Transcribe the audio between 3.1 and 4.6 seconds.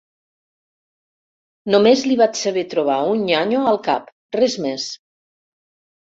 un nyanyo al cap. Res